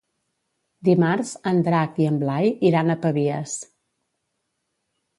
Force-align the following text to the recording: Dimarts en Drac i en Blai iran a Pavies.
Dimarts 0.89 1.33
en 1.53 1.61
Drac 1.69 2.01
i 2.05 2.09
en 2.13 2.19
Blai 2.25 2.51
iran 2.73 2.91
a 2.91 2.99
Pavies. 3.07 3.57